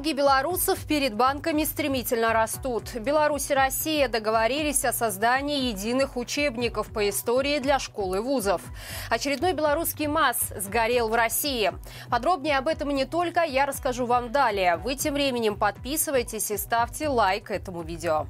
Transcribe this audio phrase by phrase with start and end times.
[0.00, 2.94] Долги белорусов перед банками стремительно растут.
[2.94, 8.62] Беларусь и Россия договорились о создании единых учебников по истории для школ и вузов.
[9.10, 11.74] Очередной белорусский МАЗ сгорел в России.
[12.08, 14.78] Подробнее об этом не только я расскажу вам далее.
[14.78, 18.26] Вы тем временем подписывайтесь и ставьте лайк этому видео.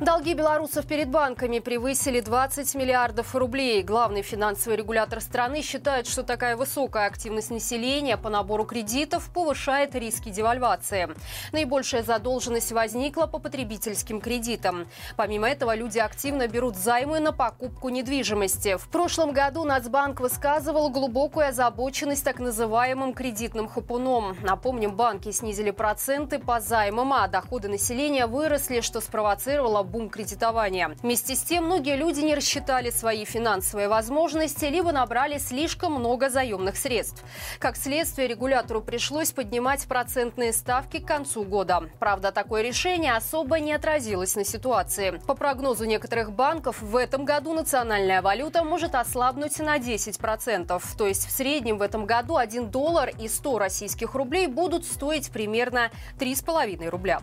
[0.00, 3.82] Долги белорусов перед банками превысили 20 миллиардов рублей.
[3.82, 10.28] Главный финансовый регулятор страны считает, что такая высокая активность населения по набору кредитов повышает риски
[10.28, 11.08] девальвации.
[11.50, 14.86] Наибольшая задолженность возникла по потребительским кредитам.
[15.16, 18.76] Помимо этого, люди активно берут займы на покупку недвижимости.
[18.76, 24.36] В прошлом году Нацбанк высказывал глубокую озабоченность так называемым кредитным хапуном.
[24.42, 30.96] Напомним, банки снизили проценты по займам, а доходы населения выросли, что спровоцировало бум кредитования.
[31.02, 36.76] Вместе с тем, многие люди не рассчитали свои финансовые возможности, либо набрали слишком много заемных
[36.76, 37.24] средств.
[37.58, 41.90] Как следствие, регулятору пришлось поднимать процентные ставки к концу года.
[41.98, 45.20] Правда, такое решение особо не отразилось на ситуации.
[45.26, 50.82] По прогнозу некоторых банков, в этом году национальная валюта может ослабнуть на 10%.
[50.96, 55.30] То есть в среднем в этом году 1 доллар и 100 российских рублей будут стоить
[55.30, 57.20] примерно 3,5 рубля.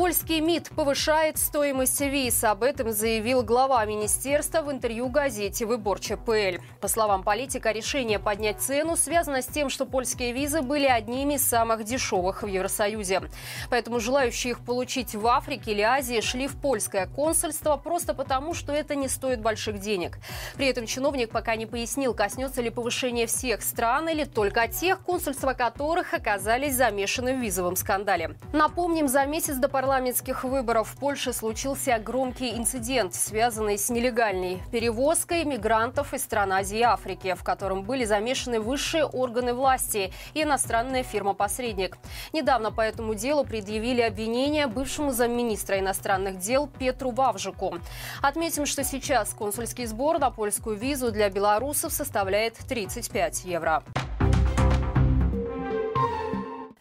[0.00, 2.42] Польский МИД повышает стоимость виз.
[2.42, 6.62] Об этом заявил глава министерства в интервью газете «Выборче ПЛ».
[6.80, 11.46] По словам политика, решение поднять цену связано с тем, что польские визы были одними из
[11.46, 13.24] самых дешевых в Евросоюзе.
[13.68, 18.72] Поэтому желающие их получить в Африке или Азии шли в польское консульство просто потому, что
[18.72, 20.16] это не стоит больших денег.
[20.56, 25.52] При этом чиновник пока не пояснил, коснется ли повышение всех стран или только тех, консульства
[25.52, 28.34] которых оказались замешаны в визовом скандале.
[28.54, 34.62] Напомним, за месяц до парламента парламентских выборов в Польше случился громкий инцидент, связанный с нелегальной
[34.70, 40.44] перевозкой мигрантов из стран Азии и Африки, в котором были замешаны высшие органы власти и
[40.44, 41.98] иностранная фирма-посредник.
[42.32, 47.74] Недавно по этому делу предъявили обвинение бывшему замминистра иностранных дел Петру Вавжику.
[48.22, 53.82] Отметим, что сейчас консульский сбор на польскую визу для белорусов составляет 35 евро.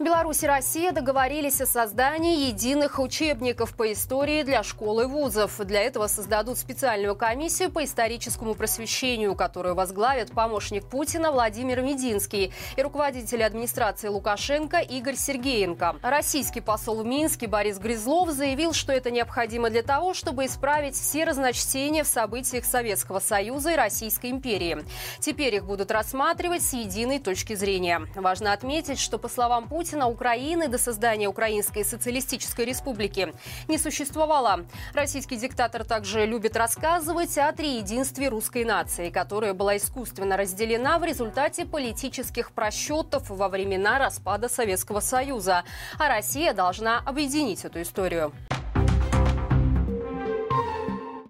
[0.10, 5.60] Беларусь и Россия договорились о создании единых учебников по истории для школ и вузов.
[5.60, 12.82] Для этого создадут специальную комиссию по историческому просвещению, которую возглавит помощник Путина Владимир Мединский и
[12.82, 15.98] руководитель администрации Лукашенко Игорь Сергеенко.
[16.02, 21.24] Российский посол в Минске Борис Грызлов заявил, что это необходимо для того, чтобы исправить все
[21.24, 24.84] разночтения в событиях Советского Союза и Российской империи.
[25.20, 28.08] Теперь их будут рассматривать с единой точки зрения.
[28.16, 33.34] Важно отметить, что, по словам Путина, Путина Украины до создания Украинской социалистической республики
[33.68, 34.66] не существовало.
[34.94, 41.66] Российский диктатор также любит рассказывать о триединстве русской нации, которая была искусственно разделена в результате
[41.66, 45.66] политических просчетов во времена распада Советского Союза.
[45.98, 48.32] А Россия должна объединить эту историю.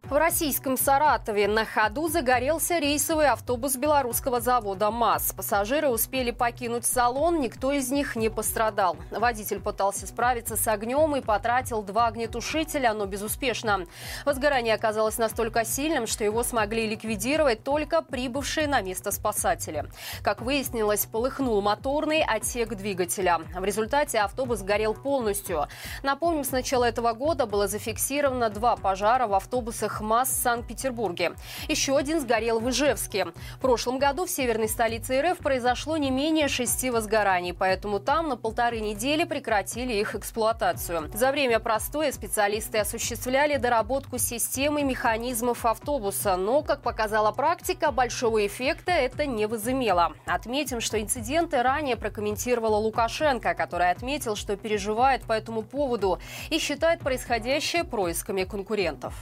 [0.10, 5.34] В российском Саратове на ходу загорелся рейсовый автобус белорусского завода МАЗ.
[5.34, 8.98] Пассажиры успели покинуть салон, никто из них не пострадал.
[9.12, 13.86] Водитель пытался справиться с огнем и потратил два огнетушителя, но безуспешно.
[14.26, 19.86] Возгорание оказалось настолько сильным, что его смогли ликвидировать только прибывшие на место спасатели.
[20.24, 23.42] Как выяснилось, полыхнул моторный отсек двигателя.
[23.56, 25.68] В результате автобус горел полностью.
[26.02, 31.34] Напомним, с начала этого года было зафиксировано два пожара в автобусах МАЗ в Санкт-Петербурге.
[31.68, 33.28] Еще один сгорел в Ижевске.
[33.56, 38.38] В прошлом году в северной столице РФ произошло не менее шести возгораний, поэтому там на
[38.38, 41.10] полторы недели прекратили их эксплуатацию.
[41.14, 48.92] За время простоя специалисты осуществляли доработку системы механизмов автобуса, но, как показала практика, большого эффекта
[48.92, 50.14] это не возымело.
[50.26, 57.00] Отметим, что инциденты ранее прокомментировала Лукашенко, который отметил, что переживает по этому поводу и считает
[57.00, 59.14] происходящее происками конкурентов.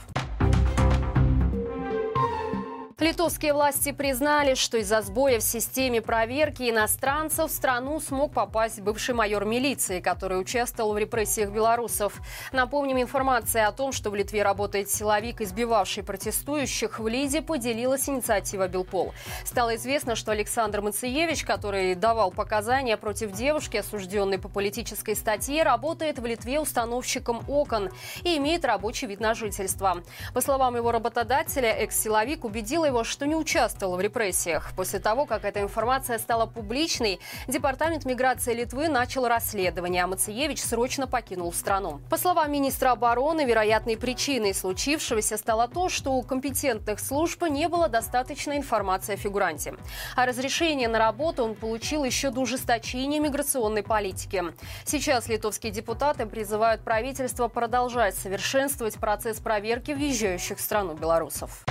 [3.00, 9.14] Литовские власти признали, что из-за сбоя в системе проверки иностранцев в страну смог попасть бывший
[9.14, 12.20] майор милиции, который участвовал в репрессиях белорусов.
[12.50, 18.66] Напомним, информация о том, что в Литве работает силовик, избивавший протестующих, в Лиде поделилась инициатива
[18.66, 19.14] Белпол.
[19.44, 26.18] Стало известно, что Александр Мациевич, который давал показания против девушки, осужденной по политической статье, работает
[26.18, 27.90] в Литве установщиком окон
[28.24, 30.02] и имеет рабочий вид на жительство.
[30.34, 34.72] По словам его работодателя, экс-силовик убедил его что не участвовала в репрессиях.
[34.76, 41.06] После того, как эта информация стала публичной, Департамент миграции Литвы начал расследование, а Мациевич срочно
[41.06, 42.00] покинул страну.
[42.10, 47.88] По словам министра обороны, вероятной причиной случившегося стало то, что у компетентных служб не было
[47.88, 49.74] достаточной информации о фигуранте.
[50.16, 54.42] А разрешение на работу он получил еще до ужесточения миграционной политики.
[54.84, 61.64] Сейчас литовские депутаты призывают правительство продолжать совершенствовать процесс проверки въезжающих в страну белорусов.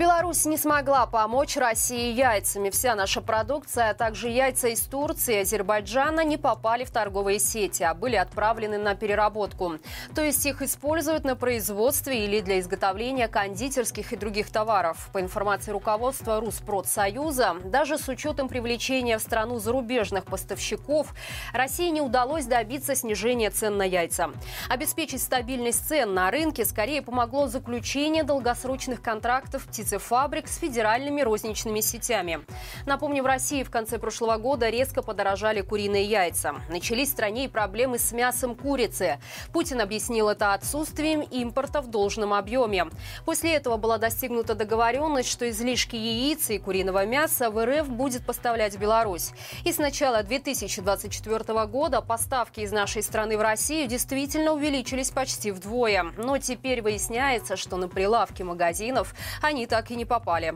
[0.00, 2.70] Беларусь не смогла помочь России яйцами.
[2.70, 7.82] Вся наша продукция, а также яйца из Турции и Азербайджана не попали в торговые сети,
[7.82, 9.74] а были отправлены на переработку.
[10.14, 15.10] То есть их используют на производстве или для изготовления кондитерских и других товаров.
[15.12, 21.12] По информации руководства Руспродсоюза, даже с учетом привлечения в страну зарубежных поставщиков,
[21.52, 24.30] России не удалось добиться снижения цен на яйца.
[24.70, 31.80] Обеспечить стабильность цен на рынке скорее помогло заключение долгосрочных контрактов птиц птицефабрик с федеральными розничными
[31.80, 32.40] сетями.
[32.86, 36.54] Напомню, в России в конце прошлого года резко подорожали куриные яйца.
[36.68, 39.18] Начались в стране и проблемы с мясом курицы.
[39.52, 42.86] Путин объяснил это отсутствием импорта в должном объеме.
[43.24, 48.78] После этого была достигнута договоренность, что излишки яиц и куриного мяса в РФ будет поставлять
[48.78, 49.32] Беларусь.
[49.64, 56.12] И с начала 2024 года поставки из нашей страны в Россию действительно увеличились почти вдвое.
[56.16, 60.54] Но теперь выясняется, что на прилавке магазинов они так и не попали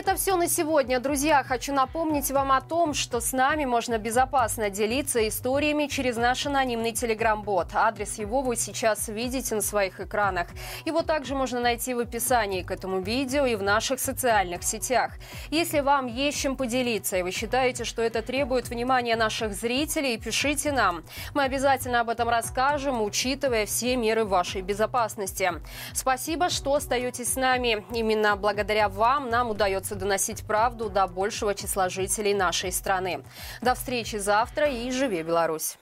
[0.00, 0.98] это все на сегодня.
[0.98, 6.46] Друзья, хочу напомнить вам о том, что с нами можно безопасно делиться историями через наш
[6.46, 7.74] анонимный телеграм-бот.
[7.74, 10.46] Адрес его вы сейчас видите на своих экранах.
[10.86, 15.12] Его также можно найти в описании к этому видео и в наших социальных сетях.
[15.50, 20.72] Если вам есть чем поделиться, и вы считаете, что это требует внимания наших зрителей, пишите
[20.72, 21.04] нам.
[21.34, 25.52] Мы обязательно об этом расскажем, учитывая все меры вашей безопасности.
[25.92, 27.84] Спасибо, что остаетесь с нами.
[27.92, 33.22] Именно благодаря вам нам удается удается доносить правду до большего числа жителей нашей страны.
[33.62, 35.76] До встречи завтра и живи Беларусь!